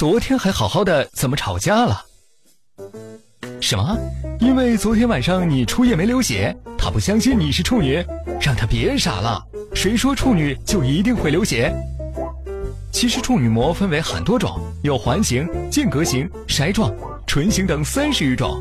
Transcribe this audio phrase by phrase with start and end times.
[0.00, 2.02] 昨天还好好的，怎么吵架了？
[3.60, 3.98] 什么？
[4.40, 8.02] 因为昨天晚上你初夜没流血，他不相信你是处女，
[8.40, 9.44] 让他别傻了。
[9.74, 11.70] 谁说处女就一定会流血？
[12.90, 16.90] 其实处女膜分为很多种，有环形、间隔型、筛状、
[17.26, 18.58] 唇形等三十余种。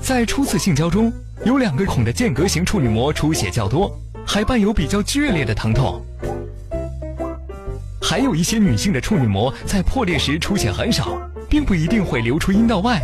[0.00, 1.12] 在初次性交中，
[1.44, 3.92] 有两个孔的间隔型处女膜出血较多，
[4.24, 6.00] 还伴有比较剧烈的疼痛。
[8.08, 13.02] 还有一些女性的处女膜在破裂时出血很少，并不一定会流出阴道外，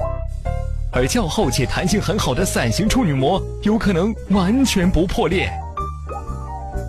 [0.90, 5.52] 而较厚且弹性很好的伞形处女膜有可能完全不破裂。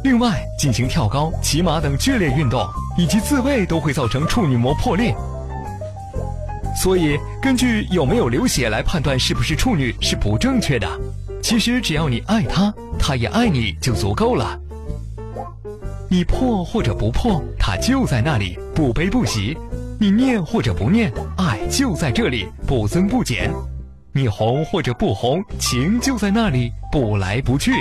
[0.06, 2.66] 另外，进行跳高、骑马等剧烈运动
[2.98, 5.14] 以及自慰都会造成处女膜破裂。
[6.82, 10.88] 所以，根据有没有流血来判断是不是处女是不正确的。
[11.44, 14.58] 其实，只要你爱她，她也爱你就足够了。
[16.08, 19.58] 你破或者不破，它就在那里，不悲不喜；
[20.00, 23.50] 你念或者不念，爱就在这里，不增不减；
[24.14, 27.72] 你红或者不红，情就在那里，不来不去。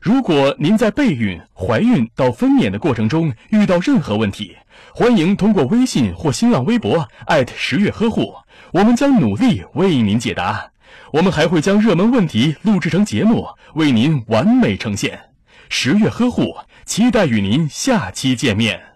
[0.00, 4.56] 如果您在备孕、怀孕到分娩的过程中遇到任何问题，
[4.94, 8.32] 欢迎通过微信或新浪微博艾特十月呵护，
[8.72, 10.70] 我们将努力为您解答。
[11.12, 15.18] 我们还会将热门问题录制成节目，为您完美呈现。
[15.68, 18.89] 十月呵护，期待与您下期见面。